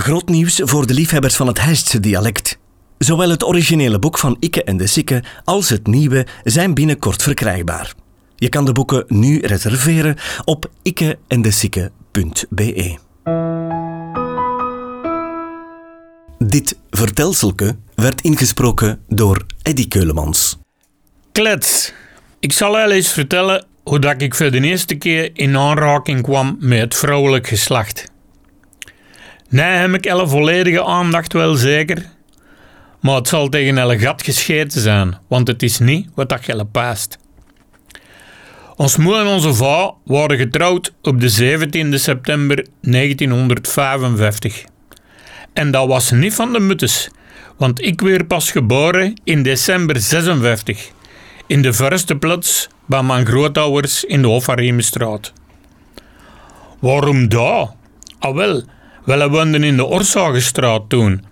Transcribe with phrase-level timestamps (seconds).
[0.00, 2.58] Groot nieuws voor de liefhebbers van het Heistse dialect.
[2.98, 7.94] Zowel het originele boek van Ikke en de Sikke als het nieuwe zijn binnenkort verkrijgbaar.
[8.36, 12.98] Je kan de boeken nu reserveren op ikkeendesikke.be.
[16.38, 20.58] Dit vertelselke werd ingesproken door Eddy Keulemans.
[21.32, 21.92] Klets.
[22.40, 26.56] Ik zal wel eens vertellen hoe dat ik voor de eerste keer in aanraking kwam
[26.60, 28.12] met het vrouwelijk geslacht.
[29.54, 32.04] Nee, heb ik elle volledige aandacht wel zeker.
[33.00, 36.64] Maar het zal tegen elle gat gescheten zijn, want het is niet wat dat gelle
[36.64, 37.18] paast.
[38.76, 44.64] Ons moeder en onze vrouw worden getrouwd op de 17 september 1955.
[45.52, 47.10] En dat was niet van de muttes,
[47.56, 50.90] want ik werd pas geboren in december 56,
[51.46, 55.32] in de verste plaats bij mijn grootouders in de Hoffariemenstraat.
[56.80, 57.68] Waarom daar?
[58.18, 58.62] Ah wel,
[59.04, 61.24] we woonden in de Orsagestraat toen.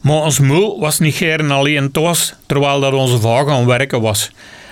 [0.00, 4.30] Maar ons moe was niet geren alleen thuis, terwijl dat onze vrouw gaan werken was.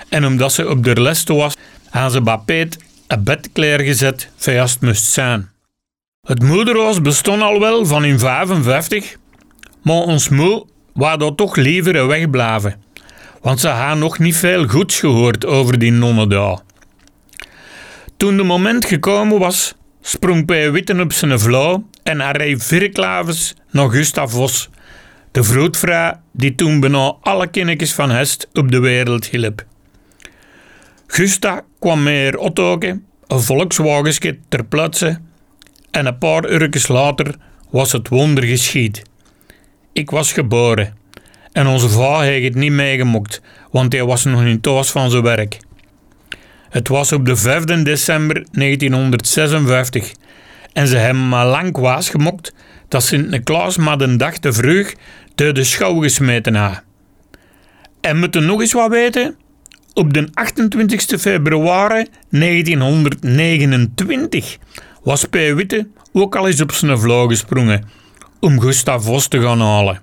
[0.09, 1.55] En omdat ze op de les was,
[1.91, 5.49] hadden ze bij Peet een bed klaargezet, vast moest zijn.
[6.27, 9.17] Het moederhuis bestond al wel van in 55,
[9.83, 12.83] maar ons moe wou dat toch liever wegblijven.
[13.41, 16.59] Want ze had nog niet veel goeds gehoord over die nonnen daar.
[18.17, 20.51] Toen de moment gekomen was, sprong P.
[20.51, 24.69] Witten op zijn vlauw en hij reed virklavens naar Gustav Vos,
[25.31, 29.65] de vroedvrouw die toen bijna alle kindertjes van Hest op de wereld hielp.
[31.07, 35.19] Gusta kwam meer Ottoke, een Volkswagenskit ter plaatse
[35.91, 37.35] en een paar uurtjes later
[37.71, 39.03] was het wonder geschied.
[39.93, 40.95] Ik was geboren
[41.53, 45.23] en onze vader heeft het niet meegemokt, want hij was nog niet thuis van zijn
[45.23, 45.59] werk.
[46.71, 50.13] Het was op de 5 december 1956
[50.73, 52.55] en ze hebben maar lang kwaas gemokt
[52.89, 54.93] dat Sint-Niklaas maar de dag te vroeg
[55.35, 56.83] door de schouw gesmeten had.
[58.01, 59.37] En moeten nog eens wat weten?
[59.95, 64.59] Op de 28 februari 1929
[65.03, 65.35] was P.
[65.35, 67.85] Witte ook al eens op zijn vlauw gesprongen
[68.41, 70.01] om Gustav Vos te gaan halen.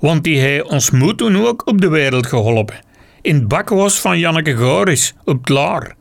[0.00, 2.80] Want die heeft ons moed toen ook op de wereld geholpen.
[3.22, 5.96] In het bakwas van Janneke Goris op het Laar.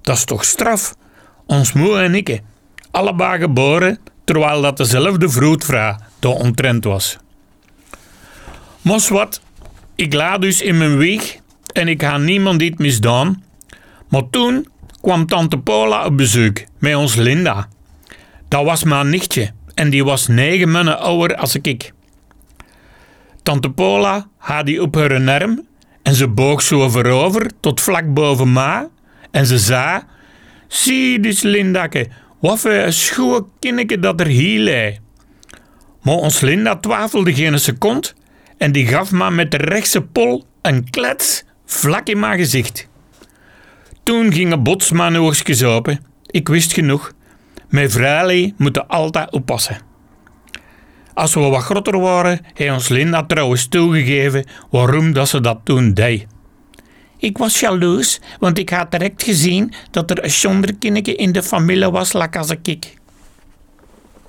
[0.00, 0.94] Dat is toch straf?
[1.46, 2.40] Ons moe en ik,
[2.96, 7.16] allebei geboren terwijl dat dezelfde vroedvrouw de ontrent was.
[8.80, 9.40] Mos wat,
[9.94, 11.36] ik la dus in mijn wieg
[11.72, 13.42] en ik had niemand iets misdaan.
[14.08, 14.66] Maar toen
[15.00, 17.68] kwam tante Paula op bezoek met ons Linda.
[18.48, 21.92] Dat was mijn nichtje en die was negen maanden ouder als ik.
[23.42, 25.66] Tante Paula had die op haar arm
[26.02, 28.88] en ze boog zo voorover tot vlak boven ma
[29.30, 30.02] en ze zei:
[30.68, 32.08] Zie dus Lindake,
[32.40, 34.98] wat voor schoon kinneke dat er hier lei.
[36.02, 38.08] Maar ons Linda twijfelde geen seconde
[38.58, 42.88] en die gaf me met de rechtse pol een klets vlak in mijn gezicht.
[44.02, 45.16] Toen gingen bots mijn
[45.64, 46.00] open.
[46.26, 47.12] Ik wist genoeg.
[47.68, 49.78] Mijn vrouwlie moeten altijd oppassen.
[51.14, 55.94] Als we wat groter waren, heeft ons Linda trouwens toegegeven waarom dat ze dat toen
[55.94, 56.26] deed.
[57.18, 61.90] Ik was jaloers, want ik had direct gezien dat er een zonderkinneke in de familie
[61.90, 62.94] was, like als ik.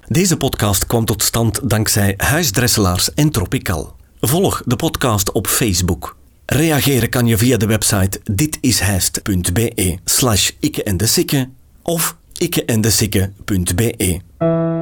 [0.07, 3.95] Deze podcast kwam tot stand dankzij Huisdresselaars en Tropical.
[4.19, 6.17] Volg de podcast op Facebook.
[6.45, 11.47] Reageren kan je via de website ditishijst.be slash ikke en de
[11.81, 14.76] of ikkeendesikke.be.